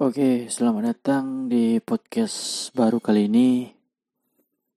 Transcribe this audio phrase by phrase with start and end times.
[0.00, 3.68] Oke, selamat datang di podcast baru kali ini.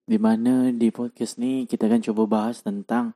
[0.04, 3.16] Di mana di podcast ini kita akan coba bahas tentang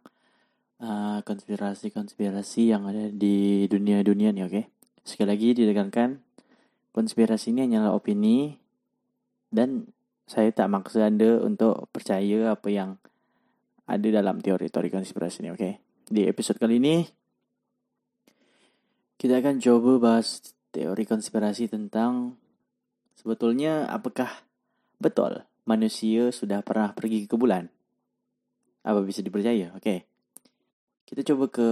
[0.79, 4.61] uh, konspirasi-konspirasi yang ada di dunia-dunia nih, oke?
[5.03, 6.23] Sekali lagi ditekankan,
[6.95, 8.55] konspirasi ini hanyalah opini
[9.51, 9.91] dan
[10.31, 12.95] saya tak maksud Anda untuk percaya apa yang
[13.83, 15.69] ada dalam teori-teori konspirasi ini, oke?
[16.07, 17.03] Di episode kali ini
[19.19, 22.37] kita akan coba bahas teori konspirasi tentang
[23.17, 24.29] sebetulnya apakah
[25.01, 27.65] betul manusia sudah pernah pergi ke bulan?
[28.85, 29.73] Apa bisa dipercaya?
[29.73, 30.05] Oke.
[31.01, 31.69] Kita coba ke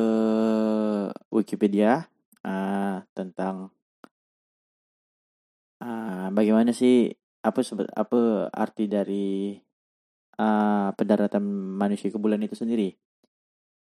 [1.30, 2.10] Wikipedia
[2.42, 3.70] uh, tentang
[5.86, 7.14] uh, bagaimana sih
[7.46, 7.62] apa
[7.94, 9.54] apa arti dari
[10.42, 11.46] uh, pendaratan
[11.78, 12.98] manusia ke bulan itu sendiri.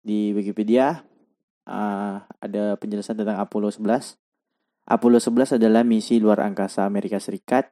[0.01, 1.05] Di Wikipedia
[1.69, 4.17] uh, ada penjelasan tentang Apollo 11
[4.91, 7.71] Apollo 11 adalah misi luar angkasa Amerika Serikat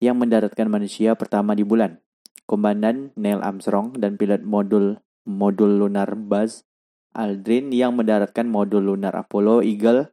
[0.00, 2.00] yang mendaratkan manusia pertama di bulan.
[2.48, 4.96] Komandan Neil Armstrong dan pilot modul
[5.28, 6.64] modul lunar Buzz
[7.12, 10.08] Aldrin yang mendaratkan modul lunar Apollo Eagle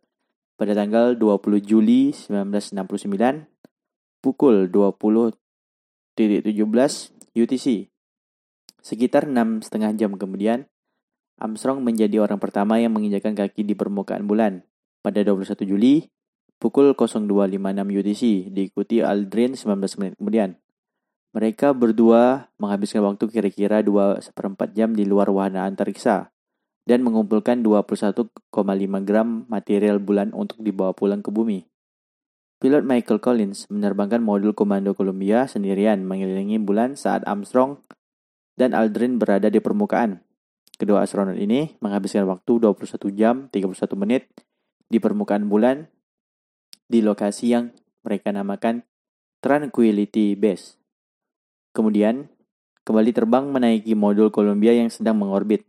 [0.60, 3.48] pada tanggal 20 Juli 1969
[4.20, 6.20] pukul 20.17
[7.32, 7.88] UTC.
[8.84, 10.68] Sekitar enam setengah jam kemudian,
[11.40, 14.68] Armstrong menjadi orang pertama yang menginjakan kaki di permukaan bulan.
[15.00, 16.04] Pada 21 Juli,
[16.58, 20.58] pukul 02.56 UTC, diikuti Aldrin 19 menit kemudian.
[21.36, 26.32] Mereka berdua menghabiskan waktu kira-kira 2 seperempat jam di luar wahana antariksa
[26.88, 28.32] dan mengumpulkan 21,5
[29.04, 31.68] gram material bulan untuk dibawa pulang ke bumi.
[32.56, 37.84] Pilot Michael Collins menerbangkan modul komando Columbia sendirian mengelilingi bulan saat Armstrong
[38.56, 40.24] dan Aldrin berada di permukaan.
[40.80, 44.32] Kedua astronot ini menghabiskan waktu 21 jam 31 menit
[44.88, 45.92] di permukaan bulan
[46.86, 47.74] di lokasi yang
[48.06, 48.86] mereka namakan
[49.42, 50.78] Tranquility Base.
[51.76, 52.30] Kemudian,
[52.86, 55.66] kembali terbang menaiki modul Columbia yang sedang mengorbit.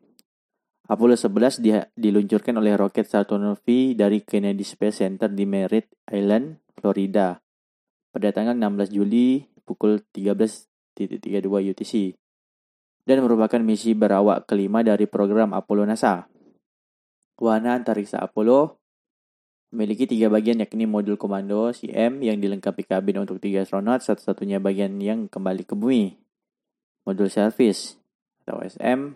[0.87, 6.63] Apollo 11 di, diluncurkan oleh roket Saturn V dari Kennedy Space Center di Merritt Island,
[6.79, 7.43] Florida
[8.17, 12.17] pada tanggal 16 Juli pukul 13.32 UTC
[13.05, 16.25] dan merupakan misi berawak kelima dari program Apollo NASA.
[17.37, 18.81] Wahana antariksa Apollo
[19.75, 24.99] memiliki tiga bagian yakni modul komando CM yang dilengkapi kabin untuk tiga astronot, satu-satunya bagian
[25.03, 26.15] yang kembali ke bumi.
[27.07, 27.99] Modul service
[28.47, 29.15] atau SM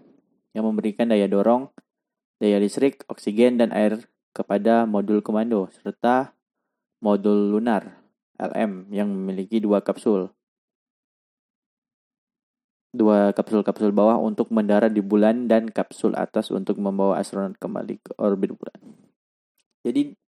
[0.55, 1.71] yang memberikan daya dorong,
[2.43, 6.34] daya listrik, oksigen, dan air kepada modul komando, serta
[7.03, 8.03] modul lunar
[8.39, 10.31] LM yang memiliki dua kapsul.
[12.91, 18.10] Dua kapsul-kapsul bawah untuk mendarat di bulan dan kapsul atas untuk membawa astronot kembali ke
[18.19, 18.78] orbit bulan.
[19.87, 20.19] Jadi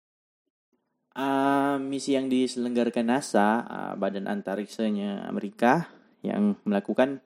[1.16, 5.92] uh, misi yang diselenggarakan NASA, uh, Badan Antariksanya Amerika,
[6.22, 7.20] yang melakukan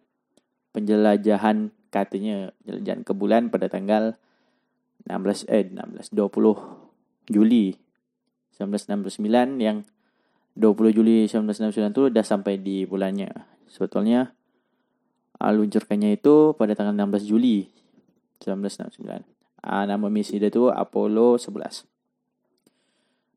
[0.71, 4.19] penjelajahan katanya penjelajahan ke bulan pada tanggal
[5.07, 7.79] 16 eh 16 20 Juli
[8.59, 9.87] 1969 yang
[10.55, 13.31] 20 Juli 1969 itu udah sampai di bulannya.
[13.67, 14.35] Sebetulnya
[15.39, 17.67] uh, luncurkannya itu pada tanggal 16 Juli
[18.43, 19.23] 1969.
[19.65, 21.94] Uh, nama misi itu Apollo 11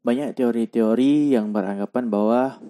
[0.03, 2.63] banyak teori-teori yang beranggapan bahwa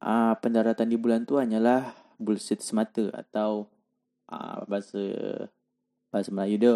[0.00, 3.68] uh, pendaratan di bulan itu hanyalah bullshit semata atau
[4.28, 5.02] uh, bahasa
[6.10, 6.74] bahasa Melayu dia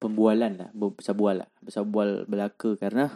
[0.00, 3.12] pembualan lah, besar bual lah, besar bual belaka karena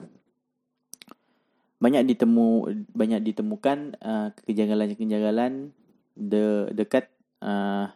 [1.80, 2.48] banyak ditemu
[2.92, 5.72] banyak ditemukan uh, kejanggalan-kejanggalan
[6.16, 7.12] de, dekat
[7.44, 7.92] uh,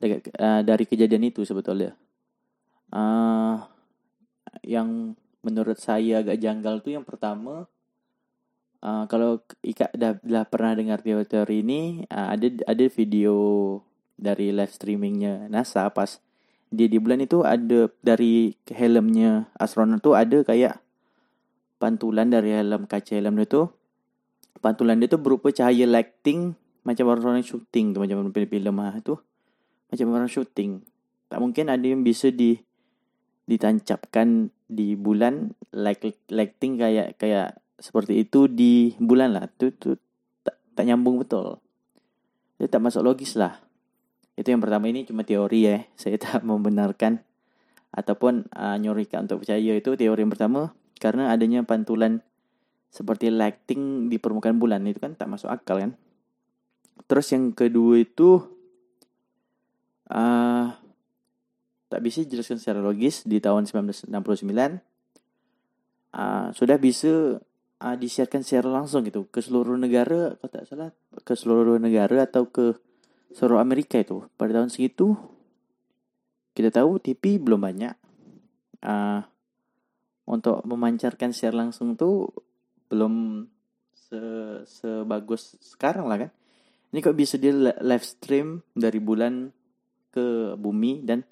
[0.00, 1.96] dekat uh, dari kejadian itu sebetulnya.
[2.90, 3.69] Uh,
[4.64, 7.64] yang menurut saya agak janggal tuh yang pertama
[8.84, 11.80] uh, kalau Ika dah, pernah dengar teori-teori ini
[12.12, 13.36] uh, ada ada video
[14.20, 16.20] dari live streamingnya NASA pas
[16.70, 20.78] dia di bulan itu ada dari helmnya astronot tuh ada kayak
[21.80, 23.66] pantulan dari helm kaca helm itu
[24.60, 26.52] pantulan dia tuh berupa cahaya lighting
[26.84, 29.16] macam orang-orang syuting tuh macam film-film ah itu
[29.90, 30.80] macam orang syuting.
[31.26, 32.58] Tak mungkin ada yang bisa di
[33.50, 39.50] ditancapkan di bulan like lighting kayak kayak seperti itu di bulan lah.
[39.50, 39.98] Itu tuh
[40.46, 41.58] tak, tak nyambung betul.
[42.62, 43.58] Itu tak masuk logis lah.
[44.38, 47.26] Itu yang pertama ini cuma teori ya saya tak membenarkan.
[47.90, 49.74] Ataupun uh, nyurikan untuk percaya.
[49.74, 50.70] Itu teori yang pertama.
[51.02, 52.22] Karena adanya pantulan
[52.94, 54.86] seperti lighting di permukaan bulan.
[54.86, 55.92] Itu kan tak masuk akal kan?
[57.10, 58.38] Terus yang kedua itu
[60.14, 60.70] uh,
[62.02, 64.10] bisa dijelaskan secara logis di tahun 1969
[66.14, 67.38] uh, sudah bisa
[67.80, 70.90] uh, disiarkan secara langsung gitu ke seluruh negara kalau tak salah
[71.22, 72.76] ke seluruh negara atau ke
[73.34, 74.26] seluruh Amerika itu.
[74.34, 75.14] Pada tahun segitu
[76.54, 77.94] kita tahu TV belum banyak.
[78.80, 79.22] Uh,
[80.30, 82.30] untuk memancarkan secara langsung tuh
[82.86, 83.44] belum
[83.92, 84.20] se
[84.66, 86.30] sebagus sekarang lah kan.
[86.90, 89.50] Ini kok bisa dia live stream dari bulan
[90.10, 91.22] ke bumi dan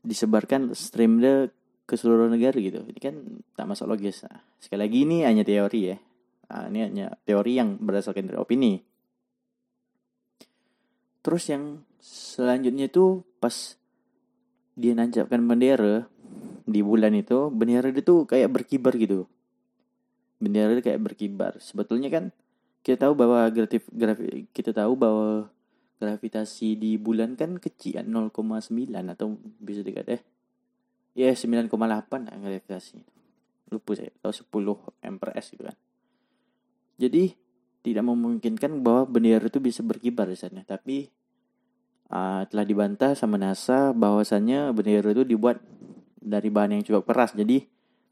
[0.00, 1.48] disebarkan stream dia
[1.84, 2.86] ke seluruh negara gitu.
[2.86, 3.14] Ini kan
[3.58, 4.22] tak masuk logis.
[4.22, 5.96] Nah, sekali lagi ini hanya teori ya.
[6.50, 8.78] Nah, ini hanya teori yang berdasarkan dari opini.
[11.20, 13.76] Terus yang selanjutnya itu pas
[14.78, 16.08] dia nancapkan bendera
[16.64, 19.28] di bulan itu, bendera itu kayak berkibar gitu.
[20.40, 21.60] Bendera itu kayak berkibar.
[21.60, 22.32] Sebetulnya kan
[22.80, 25.52] kita tahu bahwa grafik kita tahu bahwa
[26.00, 28.32] gravitasi di bulan kan kecil 0,9
[28.88, 30.22] atau bisa dikatakan eh?
[31.12, 31.68] Ya 9,8
[32.40, 33.20] gravitasi
[33.70, 35.76] lupa saya atau 10 m per s gitu kan.
[36.98, 37.32] Jadi
[37.80, 40.60] tidak memungkinkan bahwa bendera itu bisa berkibar di sana.
[40.66, 41.08] Tapi
[42.12, 45.62] uh, telah dibantah sama NASA bahwasannya bendera itu dibuat
[46.20, 47.32] dari bahan yang cukup keras.
[47.32, 47.64] Jadi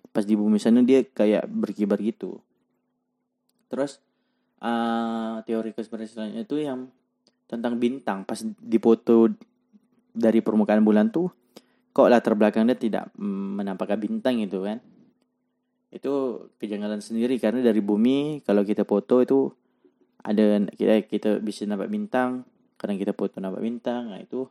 [0.08, 2.40] pas di bumi sana dia kayak berkibar gitu.
[3.68, 4.00] Terus
[4.64, 6.88] uh, teori konspirasi itu yang
[7.48, 8.22] tentang bintang.
[8.28, 9.32] Pas dipoto
[10.12, 11.32] dari permukaan bulan tuh
[11.90, 14.78] kok latar belakangnya tidak menampakkan bintang itu kan?
[15.88, 19.48] Itu kejanggalan sendiri karena dari bumi kalau kita foto itu
[20.22, 22.44] ada kita kita bisa nampak bintang.
[22.78, 24.46] Kadang kita foto nampak bintang nah itu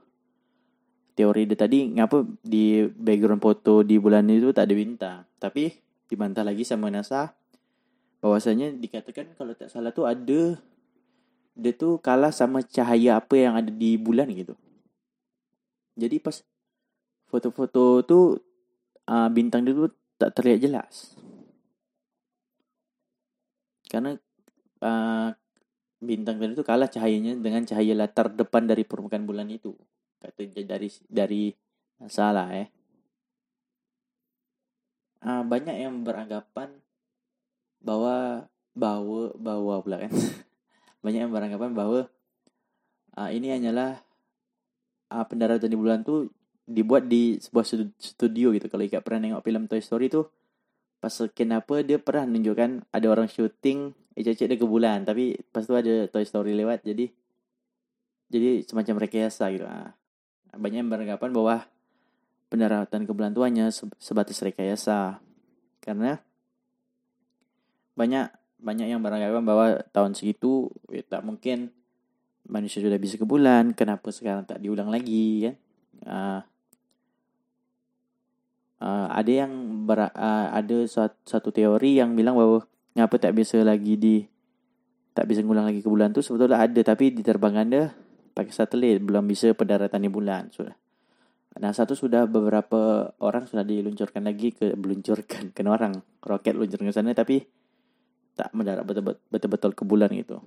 [1.18, 5.18] teori itu tadi ngapa di background foto di bulan itu tak ada bintang?
[5.38, 5.72] Tapi
[6.10, 7.32] dibantah lagi sama NASA
[8.18, 10.58] bahwasanya dikatakan kalau tak salah tuh ada
[11.58, 14.54] dia tuh kalah sama cahaya apa yang ada di bulan gitu.
[15.98, 16.46] Jadi pas
[17.26, 18.26] foto-foto tuh
[19.10, 19.90] uh, bintang dia tuh
[20.22, 21.18] tak terlihat jelas.
[23.90, 24.14] Karena
[24.86, 25.30] uh,
[25.98, 29.74] bintang tadi itu kalah cahayanya dengan cahaya latar depan dari permukaan bulan itu.
[30.22, 31.50] Kata dari dari
[32.06, 32.66] salah ya.
[35.26, 36.78] Uh, banyak yang beranggapan
[37.82, 38.46] bahwa
[38.78, 40.14] bahwa bahwa pula kan
[41.08, 42.12] banyak yang beranggapan bahwa
[43.16, 44.04] uh, ini hanyalah
[45.16, 46.28] uh, pendaratan di bulan tuh
[46.68, 47.64] dibuat di sebuah
[47.96, 48.68] studio gitu.
[48.68, 50.28] Kalau Ika pernah nengok film Toy Story tuh
[50.98, 55.78] pas kenapa dia pernah menunjukkan ada orang syuting cecek dia ke bulan tapi pas itu
[55.78, 57.06] ada Toy Story lewat jadi
[58.34, 59.94] jadi semacam rekayasa gitu nah,
[60.58, 61.56] banyak yang beranggapan bahwa
[62.50, 63.66] pendaratan ke bulan itu hanya
[64.02, 65.22] sebatas rekayasa
[65.86, 66.18] karena
[67.94, 71.70] banyak banyak yang beranggapan bahwa tahun segitu ya, tak mungkin
[72.48, 75.56] manusia sudah bisa ke bulan kenapa sekarang tak diulang lagi kan
[76.08, 76.42] uh,
[78.82, 79.52] uh, ada yang
[79.86, 82.66] ber, uh, ada suatu, satu teori yang bilang bahwa
[82.98, 84.26] ngapa tak bisa lagi di
[85.14, 87.90] tak bisa ngulang lagi ke bulan tuh sebetulnya ada tapi diterbangkan deh
[88.38, 90.78] pakai satelit belum bisa pendaratan di bulan sudah.
[91.58, 96.94] Nah satu sudah beberapa orang sudah diluncurkan lagi ke meluncurkan ke orang roket luncur ke
[96.94, 97.42] sana tapi
[98.38, 98.86] tak mendarat
[99.34, 100.38] betul-betul ke bulan itu.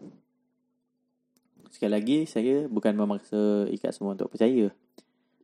[1.75, 4.71] Sekali lagi, saya bukan memaksa ikat semua untuk percaya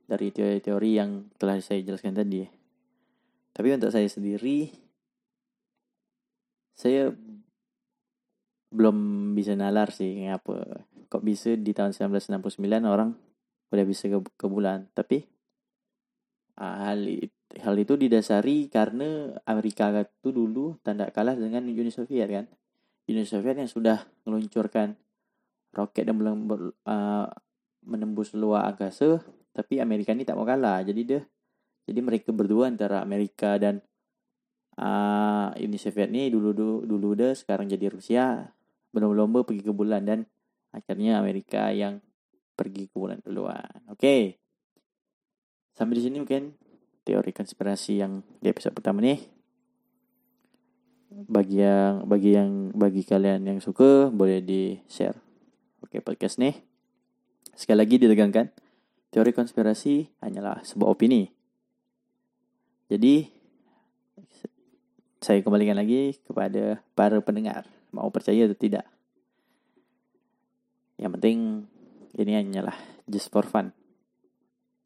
[0.06, 2.46] dari teori-teori yang telah saya jelaskan tadi.
[3.50, 4.70] Tapi untuk saya sendiri,
[6.76, 7.10] saya
[8.70, 13.14] belum bisa nalar sih apa kok bisa di tahun 1969 orang
[13.70, 14.90] udah bisa ke, ke bulan.
[14.92, 15.24] Tapi
[16.56, 22.46] hal itu hal itu didasari karena Amerika itu dulu tanda kalah dengan Uni Soviet kan.
[23.06, 24.98] Uni Soviet yang sudah meluncurkan
[25.70, 27.28] roket dan belum uh,
[27.86, 29.22] menembus luar angkasa,
[29.54, 30.82] tapi Amerika ini tak mau kalah.
[30.82, 31.20] Jadi dia
[31.86, 33.78] jadi mereka berdua antara Amerika dan
[34.76, 38.42] uh, Uni Soviet ini dulu dulu dulu deh sekarang jadi Rusia
[38.90, 40.26] belum-lomba pergi ke bulan dan
[40.74, 42.02] akhirnya Amerika yang
[42.58, 43.86] pergi ke bulan duluan.
[43.86, 44.02] Oke.
[44.02, 44.45] Okay.
[45.76, 46.56] Sampai di sini mungkin
[47.04, 49.20] teori konspirasi yang di episode pertama nih.
[51.28, 55.20] Bagi yang bagi yang bagi kalian yang suka boleh di share
[55.84, 56.56] oke podcast nih.
[57.52, 58.48] Sekali lagi ditegangkan
[59.12, 61.28] teori konspirasi hanyalah sebuah opini.
[62.88, 63.28] Jadi
[65.20, 67.68] saya kembalikan lagi kepada para pendengar.
[67.92, 68.88] Mau percaya atau tidak?
[70.96, 71.38] Yang penting
[72.16, 73.76] ini hanyalah just for fun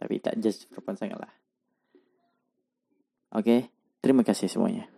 [0.00, 1.33] tapi tak just fun sangat lah
[3.30, 3.71] Oke,
[4.02, 4.90] terima kasih semuanya.